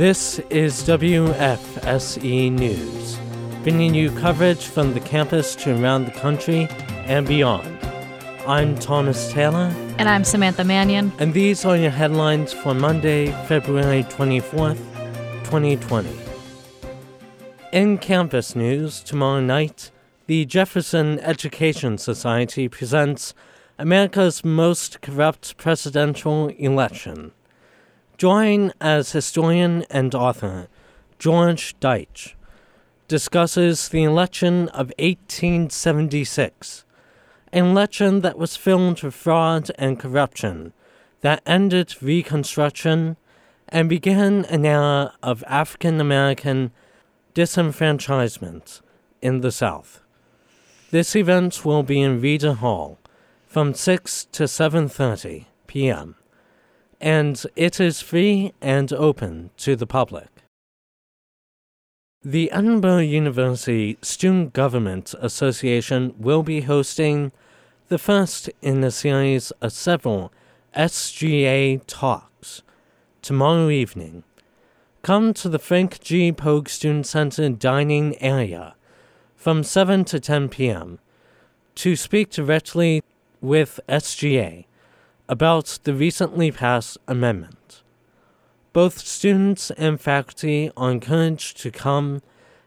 This 0.00 0.38
is 0.48 0.82
WFSE 0.84 2.52
News, 2.52 3.18
bringing 3.62 3.94
you 3.94 4.10
coverage 4.12 4.64
from 4.64 4.94
the 4.94 5.00
campus 5.00 5.54
to 5.56 5.78
around 5.78 6.06
the 6.06 6.10
country 6.10 6.68
and 7.04 7.26
beyond. 7.26 7.78
I'm 8.46 8.78
Thomas 8.78 9.30
Taylor. 9.30 9.70
And 9.98 10.08
I'm 10.08 10.24
Samantha 10.24 10.64
Mannion. 10.64 11.12
And 11.18 11.34
these 11.34 11.66
are 11.66 11.76
your 11.76 11.90
headlines 11.90 12.54
for 12.54 12.72
Monday, 12.72 13.26
February 13.46 14.04
24th, 14.04 14.78
2020. 15.44 16.08
In 17.74 17.98
campus 17.98 18.56
news, 18.56 19.02
tomorrow 19.02 19.42
night, 19.42 19.90
the 20.24 20.46
Jefferson 20.46 21.18
Education 21.18 21.98
Society 21.98 22.70
presents 22.70 23.34
America's 23.78 24.46
Most 24.46 25.02
Corrupt 25.02 25.58
Presidential 25.58 26.48
Election. 26.56 27.32
Join 28.20 28.74
as 28.82 29.12
historian 29.12 29.86
and 29.88 30.14
author 30.14 30.68
George 31.18 31.74
Deitch 31.80 32.34
discusses 33.08 33.88
the 33.88 34.02
election 34.02 34.68
of 34.68 34.92
1876, 34.98 36.84
an 37.50 37.64
election 37.64 38.20
that 38.20 38.36
was 38.36 38.58
filled 38.58 39.02
with 39.02 39.14
fraud 39.14 39.70
and 39.78 39.98
corruption 39.98 40.74
that 41.22 41.42
ended 41.46 41.96
Reconstruction 42.02 43.16
and 43.70 43.88
began 43.88 44.44
an 44.44 44.66
era 44.66 45.14
of 45.22 45.42
African 45.46 45.98
American 45.98 46.72
disenfranchisement 47.34 48.82
in 49.22 49.40
the 49.40 49.50
South. 49.50 50.02
This 50.90 51.16
event 51.16 51.64
will 51.64 51.82
be 51.82 52.02
in 52.02 52.20
Reader 52.20 52.52
Hall 52.52 52.98
from 53.46 53.72
6 53.72 54.26
to 54.32 54.42
7:30 54.42 55.46
p.m 55.66 56.16
and 57.00 57.42
it 57.56 57.80
is 57.80 58.00
free 58.00 58.52
and 58.60 58.92
open 58.92 59.50
to 59.56 59.74
the 59.74 59.86
public. 59.86 60.28
The 62.22 62.50
Edinboro 62.52 63.08
University 63.08 63.96
Student 64.02 64.52
Government 64.52 65.14
Association 65.20 66.14
will 66.18 66.42
be 66.42 66.62
hosting 66.62 67.32
the 67.88 67.98
first 67.98 68.50
in 68.60 68.84
a 68.84 68.90
series 68.90 69.50
of 69.62 69.72
several 69.72 70.30
SGA 70.76 71.80
talks 71.86 72.62
tomorrow 73.22 73.70
evening. 73.70 74.22
Come 75.02 75.32
to 75.34 75.48
the 75.48 75.58
Frank 75.58 76.00
G. 76.00 76.30
Pogue 76.30 76.68
Student 76.68 77.06
Center 77.06 77.48
dining 77.48 78.20
area 78.20 78.74
from 79.34 79.64
7 79.64 80.04
to 80.04 80.20
10 80.20 80.50
p.m. 80.50 80.98
to 81.76 81.96
speak 81.96 82.28
directly 82.28 83.02
with 83.40 83.80
SGA 83.88 84.66
about 85.30 85.78
the 85.84 85.94
recently 85.94 86.50
passed 86.50 86.98
amendment. 87.06 87.82
Both 88.72 88.98
students 88.98 89.70
and 89.78 90.00
faculty 90.00 90.72
are 90.76 90.90
encouraged 90.90 91.56
to 91.60 91.70
come 91.70 92.20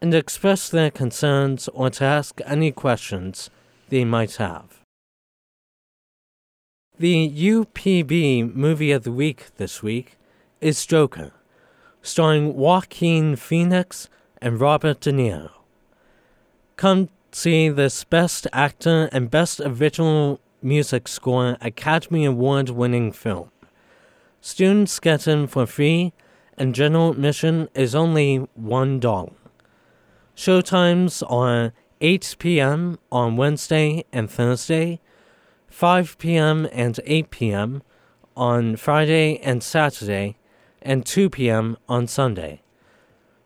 and 0.00 0.14
express 0.14 0.68
their 0.68 0.92
concerns 0.92 1.66
or 1.74 1.90
to 1.90 2.04
ask 2.04 2.40
any 2.46 2.70
questions 2.70 3.50
they 3.88 4.04
might 4.04 4.36
have. 4.36 4.82
The 6.96 7.28
UPB 7.28 8.54
movie 8.54 8.92
of 8.92 9.02
the 9.02 9.10
week 9.10 9.46
this 9.56 9.82
week 9.82 10.16
is 10.60 10.86
Joker, 10.86 11.32
starring 12.02 12.54
Joaquin 12.54 13.34
Phoenix 13.34 14.08
and 14.40 14.60
Robert 14.60 15.00
De 15.00 15.10
Niro. 15.10 15.50
Come 16.76 17.08
see 17.32 17.68
this 17.68 18.04
Best 18.04 18.46
Actor 18.52 19.08
and 19.10 19.28
Best 19.28 19.60
Original 19.60 20.38
music 20.64 21.06
score 21.06 21.56
Academy 21.60 22.24
Award 22.24 22.70
winning 22.70 23.12
film. 23.12 23.50
Students 24.40 24.98
get 24.98 25.28
in 25.28 25.46
for 25.46 25.66
free, 25.66 26.12
and 26.56 26.74
general 26.74 27.10
admission 27.12 27.68
is 27.74 27.94
only 27.94 28.48
$1. 28.60 29.32
Showtimes 30.36 31.22
are 31.30 31.72
8 32.00 32.36
p.m. 32.38 32.98
on 33.12 33.36
Wednesday 33.36 34.04
and 34.12 34.30
Thursday, 34.30 35.00
5 35.68 36.18
p.m. 36.18 36.68
and 36.72 36.98
8 37.04 37.30
p.m. 37.30 37.82
on 38.36 38.76
Friday 38.76 39.38
and 39.38 39.62
Saturday, 39.62 40.36
and 40.82 41.06
2 41.06 41.30
p.m. 41.30 41.76
on 41.88 42.06
Sunday. 42.06 42.62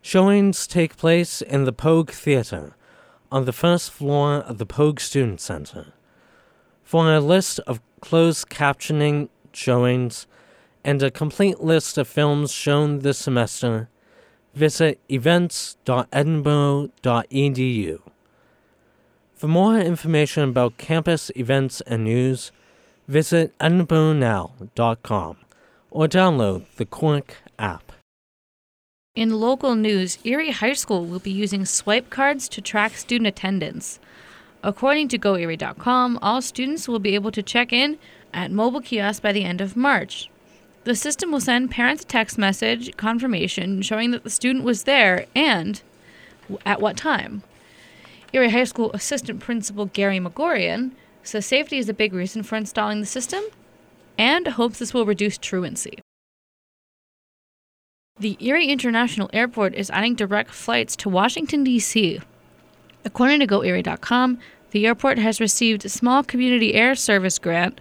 Showings 0.00 0.66
take 0.66 0.96
place 0.96 1.42
in 1.42 1.64
the 1.64 1.72
Pogue 1.72 2.10
Theater 2.10 2.74
on 3.30 3.44
the 3.44 3.52
first 3.52 3.90
floor 3.90 4.36
of 4.36 4.58
the 4.58 4.66
Pogue 4.66 5.00
Student 5.00 5.40
Center. 5.40 5.92
For 6.88 7.12
a 7.12 7.20
list 7.20 7.60
of 7.66 7.82
closed 8.00 8.48
captioning 8.48 9.28
showings 9.52 10.26
and 10.82 11.02
a 11.02 11.10
complete 11.10 11.60
list 11.60 11.98
of 11.98 12.08
films 12.08 12.50
shown 12.50 13.00
this 13.00 13.18
semester, 13.18 13.90
visit 14.54 14.98
events.edinboro.edu. 15.10 18.00
For 19.34 19.48
more 19.48 19.78
information 19.78 20.44
about 20.44 20.78
campus 20.78 21.30
events 21.36 21.82
and 21.82 22.04
news, 22.04 22.52
visit 23.06 23.52
edinboronow.com 23.58 25.36
or 25.90 26.06
download 26.06 26.64
the 26.76 26.86
Corq 26.86 27.32
app. 27.58 27.92
In 29.14 29.38
local 29.38 29.74
news, 29.74 30.16
Erie 30.24 30.52
High 30.52 30.72
School 30.72 31.04
will 31.04 31.18
be 31.18 31.32
using 31.32 31.66
swipe 31.66 32.08
cards 32.08 32.48
to 32.48 32.62
track 32.62 32.94
student 32.94 33.26
attendance. 33.26 34.00
According 34.62 35.08
to 35.08 35.18
GoErie.com, 35.18 36.18
all 36.20 36.42
students 36.42 36.88
will 36.88 36.98
be 36.98 37.14
able 37.14 37.30
to 37.32 37.42
check 37.42 37.72
in 37.72 37.98
at 38.34 38.50
mobile 38.50 38.80
kiosks 38.80 39.20
by 39.20 39.32
the 39.32 39.44
end 39.44 39.60
of 39.60 39.76
March. 39.76 40.28
The 40.84 40.94
system 40.94 41.30
will 41.30 41.40
send 41.40 41.70
parents 41.70 42.02
a 42.02 42.06
text 42.06 42.38
message 42.38 42.96
confirmation 42.96 43.82
showing 43.82 44.10
that 44.10 44.24
the 44.24 44.30
student 44.30 44.64
was 44.64 44.84
there 44.84 45.26
and 45.34 45.80
at 46.64 46.80
what 46.80 46.96
time. 46.96 47.42
Erie 48.32 48.50
High 48.50 48.64
School 48.64 48.90
Assistant 48.92 49.40
Principal 49.40 49.86
Gary 49.86 50.20
Magorian 50.20 50.94
says 51.22 51.46
safety 51.46 51.78
is 51.78 51.88
a 51.88 51.94
big 51.94 52.12
reason 52.12 52.42
for 52.42 52.56
installing 52.56 53.00
the 53.00 53.06
system 53.06 53.42
and 54.16 54.46
hopes 54.48 54.78
this 54.78 54.92
will 54.92 55.06
reduce 55.06 55.38
truancy. 55.38 56.00
The 58.18 58.36
Erie 58.40 58.66
International 58.66 59.30
Airport 59.32 59.74
is 59.74 59.90
adding 59.90 60.16
direct 60.16 60.50
flights 60.50 60.96
to 60.96 61.08
Washington, 61.08 61.62
D.C. 61.62 62.20
According 63.08 63.40
to 63.40 63.46
GoErie.com, 63.46 64.38
the 64.72 64.86
airport 64.86 65.18
has 65.18 65.40
received 65.40 65.82
a 65.82 65.88
small 65.88 66.22
community 66.22 66.74
air 66.74 66.94
service 66.94 67.38
grant 67.38 67.80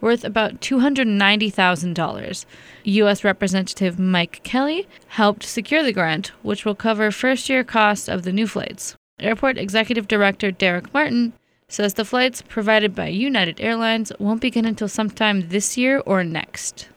worth 0.00 0.24
about 0.24 0.62
$290,000. 0.62 2.46
U.S. 2.84 3.24
Representative 3.24 3.98
Mike 3.98 4.40
Kelly 4.42 4.88
helped 5.08 5.42
secure 5.42 5.82
the 5.82 5.92
grant, 5.92 6.28
which 6.42 6.64
will 6.64 6.74
cover 6.74 7.10
first 7.10 7.50
year 7.50 7.62
costs 7.62 8.08
of 8.08 8.22
the 8.22 8.32
new 8.32 8.46
flights. 8.46 8.96
Airport 9.20 9.58
Executive 9.58 10.08
Director 10.08 10.50
Derek 10.50 10.94
Martin 10.94 11.34
says 11.68 11.92
the 11.92 12.06
flights 12.06 12.40
provided 12.40 12.94
by 12.94 13.08
United 13.08 13.60
Airlines 13.60 14.12
won't 14.18 14.40
begin 14.40 14.64
until 14.64 14.88
sometime 14.88 15.50
this 15.50 15.76
year 15.76 16.02
or 16.06 16.24
next. 16.24 16.88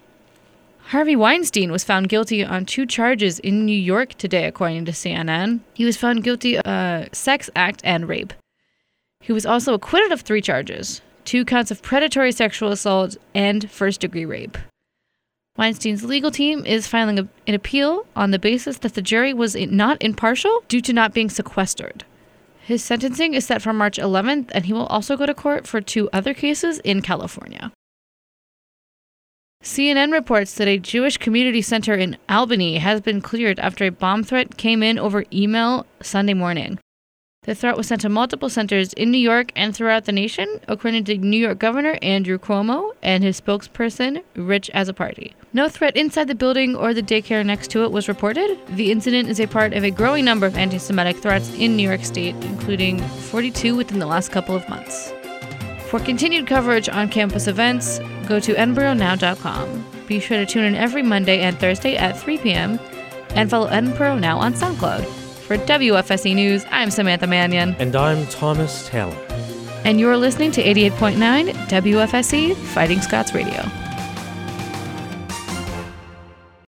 Harvey 0.92 1.18
Weinstein 1.18 1.70
was 1.70 1.84
found 1.84 2.08
guilty 2.08 2.46
on 2.46 2.66
two 2.66 2.86
charges 2.86 3.40
in 3.40 3.66
New 3.66 3.78
York 3.78 4.14
today, 4.14 4.46
according 4.46 4.86
to 4.86 4.94
CNN. 4.94 5.60
He 5.74 5.84
was 5.84 5.98
found 5.98 6.24
guilty 6.24 6.58
of 6.58 6.66
uh, 6.66 7.12
sex 7.12 7.50
act 7.58 7.82
and 7.84 8.08
rape. 8.08 8.32
He 9.20 9.34
was 9.34 9.46
also 9.46 9.74
acquitted 9.74 10.14
of 10.14 10.22
three 10.22 10.42
charges 10.42 11.02
two 11.26 11.44
counts 11.44 11.72
of 11.72 11.82
predatory 11.82 12.32
sexual 12.32 12.72
assault 12.72 13.18
and 13.36 13.70
first 13.70 14.00
degree 14.00 14.24
rape. 14.24 14.58
Weinstein's 15.58 16.06
legal 16.06 16.32
team 16.32 16.66
is 16.66 16.88
filing 16.88 17.20
a, 17.20 17.28
an 17.48 17.54
appeal 17.54 18.06
on 18.16 18.32
the 18.32 18.40
basis 18.40 18.78
that 18.78 18.94
the 18.94 19.02
jury 19.02 19.34
was 19.34 19.58
not 19.58 20.02
impartial 20.02 20.64
due 20.70 20.80
to 20.80 20.94
not 20.94 21.14
being 21.14 21.30
sequestered. 21.30 22.06
His 22.62 22.82
sentencing 22.82 23.34
is 23.34 23.46
set 23.46 23.62
for 23.62 23.74
March 23.74 23.98
11th, 23.98 24.52
and 24.54 24.66
he 24.66 24.72
will 24.72 24.86
also 24.86 25.18
go 25.18 25.26
to 25.26 25.34
court 25.34 25.68
for 25.68 25.82
two 25.82 26.10
other 26.14 26.34
cases 26.34 26.80
in 26.80 27.02
California. 27.02 27.74
CNN 29.68 30.14
reports 30.14 30.54
that 30.56 30.70
a 30.70 30.80
Jewish 30.80 31.18
community 31.18 31.62
center 31.62 31.94
in 31.94 32.18
Albany 32.30 32.78
has 32.78 33.02
been 33.02 33.20
cleared 33.20 33.60
after 33.60 33.84
a 33.84 33.92
bomb 33.92 34.24
threat 34.24 34.56
came 34.56 34.82
in 34.82 34.98
over 34.98 35.26
email 35.32 35.86
Sunday 36.02 36.34
morning. 36.34 36.80
The 37.44 37.54
threat 37.54 37.76
was 37.76 37.88
sent 37.88 38.00
to 38.02 38.10
multiple 38.10 38.50
centers 38.50 38.94
in 38.94 39.12
New 39.12 39.18
York 39.18 39.52
and 39.58 39.76
throughout 39.76 40.06
the 40.06 40.14
nation, 40.14 40.48
according 40.70 41.04
to 41.04 41.18
New 41.18 41.38
York 41.38 41.60
Governor 41.60 42.00
Andrew 42.02 42.38
Cuomo 42.38 42.94
and 43.04 43.26
his 43.26 43.42
spokesperson, 43.42 44.24
Rich 44.38 44.72
Azzopardi. 44.74 45.34
No 45.52 45.68
threat 45.68 45.98
inside 45.98 46.30
the 46.30 46.34
building 46.34 46.74
or 46.74 46.94
the 46.94 47.04
daycare 47.04 47.46
next 47.46 47.70
to 47.72 47.84
it 47.84 47.92
was 47.92 48.08
reported. 48.08 48.58
The 48.70 48.90
incident 48.90 49.28
is 49.28 49.42
a 49.42 49.48
part 49.48 49.74
of 49.74 49.84
a 49.84 49.92
growing 49.92 50.24
number 50.24 50.46
of 50.46 50.58
anti 50.58 50.78
Semitic 50.78 51.18
threats 51.18 51.54
in 51.56 51.76
New 51.76 51.88
York 51.88 52.06
State, 52.06 52.36
including 52.36 53.00
42 53.00 53.76
within 53.76 54.00
the 54.00 54.08
last 54.08 54.32
couple 54.32 54.56
of 54.56 54.68
months. 54.70 55.12
For 55.90 56.00
continued 56.00 56.48
coverage 56.48 56.90
on 56.90 57.08
campus 57.08 57.48
events, 57.48 58.00
go 58.28 58.42
to 58.42 58.54
edinboronow.com. 58.54 59.86
Be 60.06 60.20
sure 60.20 60.38
to 60.38 60.46
tune 60.46 60.66
in 60.66 60.76
every 60.76 61.02
Monday 61.02 61.40
and 61.40 61.58
Thursday 61.58 61.96
at 61.96 62.20
3 62.20 62.38
p.m. 62.40 62.78
and 63.36 63.50
follow 63.50 63.70
Edinboro 63.70 64.20
Now 64.20 64.38
on 64.38 64.54
SoundCloud. 64.54 65.06
For 65.06 65.58
WFSE 65.58 66.36
News, 66.36 66.66
I'm 66.72 66.92
Samantha 66.92 67.26
Mannion. 67.26 67.74
And 67.80 67.96
I'm 67.96 68.28
Thomas 68.28 68.90
Taylor. 68.90 69.16
And 69.86 69.98
you're 69.98 70.18
listening 70.18 70.52
to 70.52 70.62
88.9 70.62 71.54
WFSE 71.54 72.56
Fighting 72.56 73.02
Scots 73.02 73.34
Radio. 73.34 73.87